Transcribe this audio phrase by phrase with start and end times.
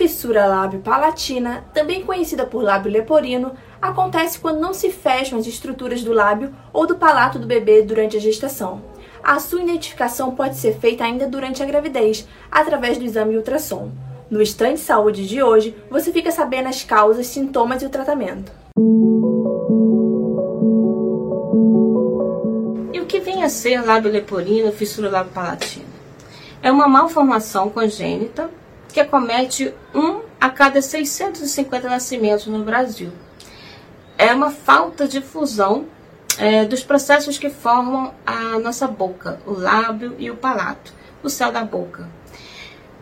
[0.00, 3.52] fissura lábio-palatina, também conhecida por lábio leporino,
[3.82, 8.16] acontece quando não se fecham as estruturas do lábio ou do palato do bebê durante
[8.16, 8.80] a gestação.
[9.22, 13.90] A sua identificação pode ser feita ainda durante a gravidez, através do exame ultrassom.
[14.30, 18.50] No Estante Saúde de hoje, você fica sabendo as causas, sintomas e o tratamento.
[22.90, 25.84] E o que vem a ser lábio leporino, fissura lábio palatina?
[26.62, 28.48] É uma malformação congênita
[28.90, 33.12] que acomete um a cada 650 nascimentos no Brasil.
[34.18, 35.86] É uma falta de fusão
[36.38, 40.92] é, dos processos que formam a nossa boca, o lábio e o palato,
[41.22, 42.08] o céu da boca.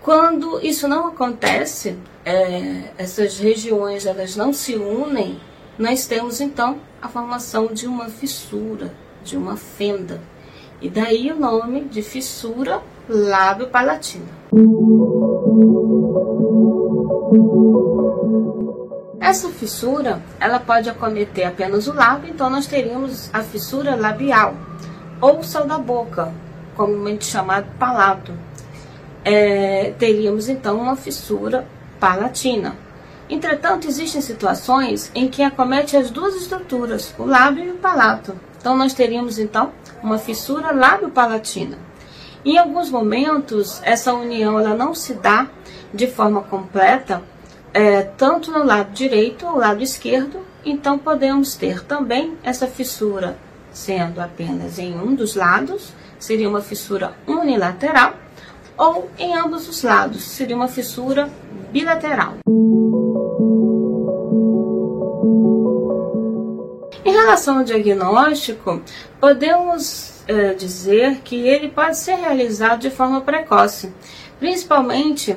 [0.00, 5.40] Quando isso não acontece, é, essas regiões elas não se unem,
[5.78, 8.92] nós temos então a formação de uma fissura,
[9.22, 10.20] de uma fenda.
[10.80, 14.26] E daí o nome de fissura lábio-palatina.
[19.20, 24.54] Essa fissura, ela pode acometer apenas o lábio, então nós teríamos a fissura labial,
[25.20, 26.32] ou céu da boca,
[26.76, 28.32] comumente chamado palato
[29.24, 31.66] é, teríamos então uma fissura
[32.00, 32.76] palatina.
[33.28, 38.34] Entretanto, existem situações em que acomete as duas estruturas, o lábio e o palato.
[38.58, 39.70] Então, nós teríamos então
[40.02, 41.76] uma fissura lábio-palatina.
[42.48, 45.48] Em alguns momentos, essa união ela não se dá
[45.92, 47.22] de forma completa,
[47.74, 53.36] é, tanto no lado direito ou lado esquerdo, então podemos ter também essa fissura
[53.70, 58.14] sendo apenas em um dos lados, seria uma fissura unilateral,
[58.78, 61.28] ou em ambos os lados, seria uma fissura
[61.70, 62.38] bilateral.
[67.04, 68.82] Em relação ao diagnóstico,
[69.20, 73.92] podemos é, dizer que ele pode ser realizado de forma precoce,
[74.38, 75.36] principalmente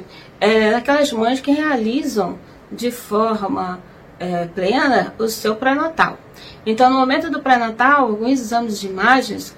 [0.71, 2.39] naquelas mães que realizam
[2.71, 3.79] de forma
[4.19, 6.17] é, plena o seu pré-natal.
[6.65, 9.55] Então, no momento do pré-natal, alguns exames de imagens,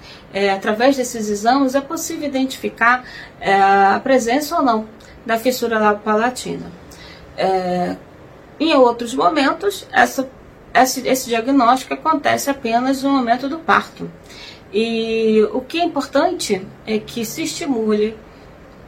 [0.54, 3.04] através desses exames, é possível identificar
[3.40, 4.86] a presença ou não
[5.24, 6.70] da fissura labopalatina.
[7.36, 7.96] É,
[8.60, 10.28] em outros momentos, essa,
[10.74, 14.10] esse, esse diagnóstico acontece apenas no momento do parto.
[14.72, 18.16] E o que é importante é que se estimule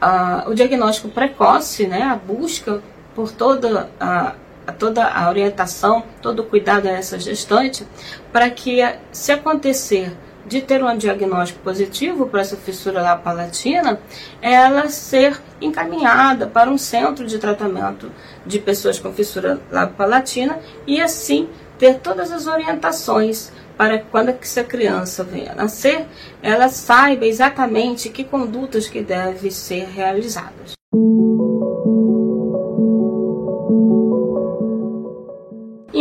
[0.01, 2.81] uh, o diagnóstico precoce, né, a busca
[3.15, 4.35] por toda a
[4.77, 7.87] toda a orientação, todo o cuidado nessa gestante,
[8.33, 8.79] para que,
[9.13, 10.11] se acontecer
[10.45, 13.99] de ter um diagnóstico positivo para essa fissura lá palatina,
[14.41, 18.11] ela ser encaminhada para um centro de tratamento
[18.45, 19.59] de pessoas com fissura
[19.97, 26.07] palatina e assim ter todas as orientações para que quando essa criança venha nascer,
[26.41, 30.73] ela saiba exatamente que condutas que devem ser realizadas.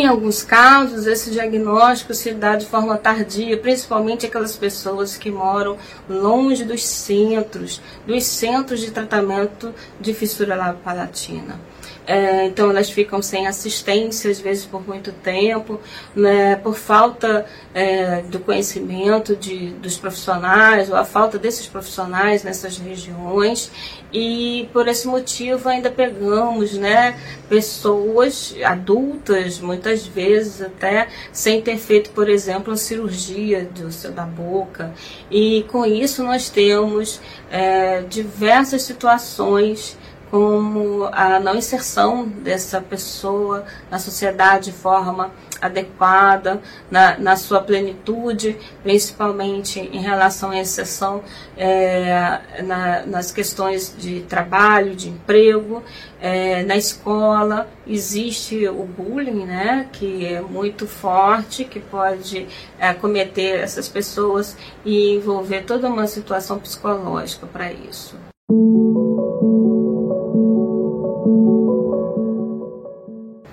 [0.07, 5.77] Em alguns casos, esse diagnóstico se dá de forma tardia, principalmente aquelas pessoas que moram
[6.09, 11.59] longe dos centros, dos centros de tratamento de fissura palatina.
[12.07, 15.81] É, então elas ficam sem assistência, às vezes por muito tempo,
[16.15, 17.45] né, por falta
[17.75, 23.73] é, do conhecimento de, dos profissionais, ou a falta desses profissionais nessas regiões,
[24.13, 27.19] e por esse motivo ainda pegamos né,
[27.49, 34.93] pessoas adultas, muitas vezes até sem ter feito, por exemplo, a cirurgia do da boca,
[35.31, 37.21] e com isso nós temos
[37.51, 39.97] é, diversas situações
[40.37, 45.33] como a não inserção dessa pessoa na sociedade de forma
[45.63, 46.61] adequada,
[46.91, 51.23] na, na sua plenitude, principalmente em relação à inserção
[51.57, 55.83] é, na, nas questões de trabalho, de emprego,
[56.21, 62.47] é, na escola existe o bullying, né, que é muito forte, que pode
[62.79, 64.55] é, cometer essas pessoas
[64.85, 68.19] e envolver toda uma situação psicológica para isso.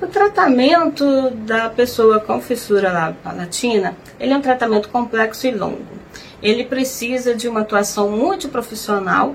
[0.07, 6.03] Tratamento da pessoa com fissura palatina, ele é um tratamento complexo e longo.
[6.41, 9.33] Ele precisa de uma atuação multiprofissional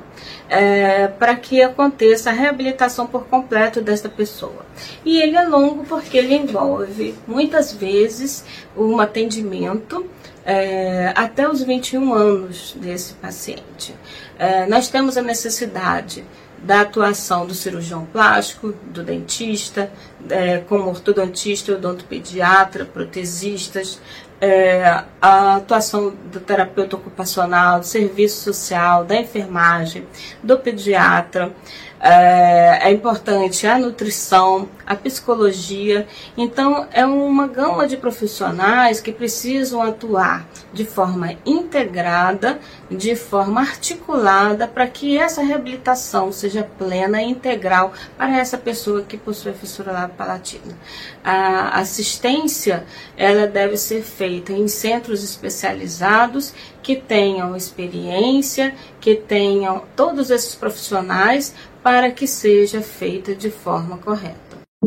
[0.49, 4.67] é, para que aconteça a reabilitação por completo desta pessoa.
[5.05, 8.45] E ele é longo porque ele envolve, muitas vezes,
[8.77, 10.07] um atendimento
[10.45, 13.95] é, até os 21 anos desse paciente.
[14.39, 16.25] É, nós temos a necessidade
[16.63, 19.91] da atuação do cirurgião plástico, do dentista,
[20.29, 24.01] é, como ortodontista, odontopediatra, protesistas,
[24.41, 30.07] é, a atuação do terapeuta ocupacional, do serviço social, da enfermagem,
[30.43, 31.53] do pediatra,
[32.01, 36.09] é, é importante a nutrição, a psicologia.
[36.35, 42.59] Então, é uma gama de profissionais que precisam atuar de forma integrada,
[42.91, 49.19] de forma articulada, para que essa reabilitação seja plena e integral para essa pessoa que
[49.19, 50.75] possui fissura lábio palatina.
[51.23, 60.31] A assistência, ela deve ser feita em centros especializados que tenham experiência, que tenham todos
[60.31, 64.48] esses profissionais para que seja feita de forma correta.
[64.81, 64.87] Em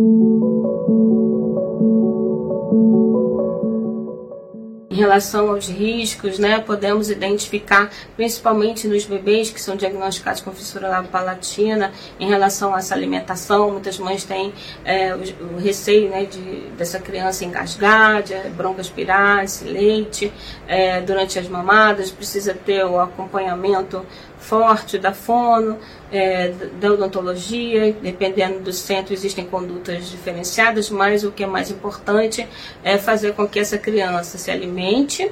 [4.95, 11.91] relação aos riscos, né, podemos identificar, principalmente nos bebês que são diagnosticados com fissura labopalatina,
[12.17, 13.71] em relação a essa alimentação.
[13.71, 14.53] Muitas mães têm
[14.85, 20.31] é, o, o, receio né, de, dessa criança engasgar, de broncoaspirar esse leite
[20.67, 24.05] é, durante as mamadas, precisa ter o acompanhamento
[24.41, 25.77] forte da fono,
[26.11, 26.49] é,
[26.79, 32.45] da odontologia, dependendo do centro existem condutas diferenciadas, mas o que é mais importante
[32.83, 35.31] é fazer com que essa criança se alimente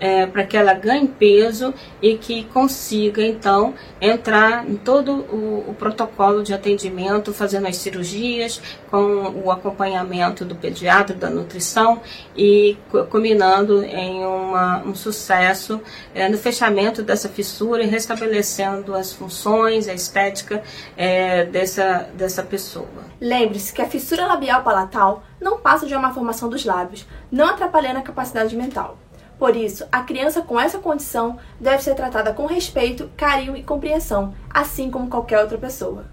[0.00, 5.74] é, para que ela ganhe peso e que consiga então entrar em todo o, o,
[5.74, 12.00] protocolo de atendimento, fazendo as cirurgias, com o acompanhamento do pediatra, da nutrição
[12.36, 12.76] e
[13.10, 15.80] culminando em uma, um sucesso
[16.14, 20.62] é, no fechamento dessa fissura e restabelecendo as funções, a estética
[20.96, 22.88] é, dessa, dessa pessoa.
[23.20, 27.98] Lembre-se que a fissura labial palatal não passa de uma malformação dos lábios, não atrapalhando
[27.98, 28.96] a capacidade mental.
[29.38, 34.34] Por isso, a criança com essa condição deve ser tratada com respeito, carinho e compreensão,
[34.50, 36.06] assim como qualquer outra pessoa.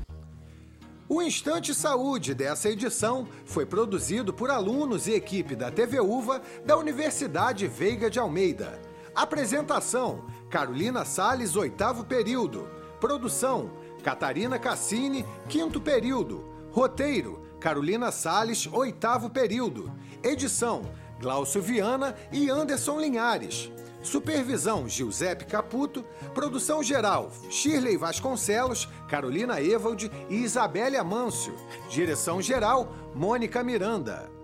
[1.10, 6.78] O Instante Saúde dessa edição foi produzido por alunos e equipe da TV Uva da
[6.78, 8.80] Universidade Veiga de Almeida.
[9.16, 12.68] Apresentação: Carolina Sales, oitavo período.
[13.00, 13.72] Produção:
[14.04, 16.44] Catarina Cassini, quinto período.
[16.72, 19.92] Roteiro: Carolina Sales, oitavo período.
[20.24, 20.82] Edição:
[21.20, 23.72] Glaucio Viana e Anderson Linhares.
[24.02, 26.06] Supervisão Giuseppe Caputo.
[26.34, 31.56] Produção geral Shirley Vasconcelos, Carolina Evald e Isabelle Amâncio.
[31.90, 34.35] Direção geral Mônica Miranda.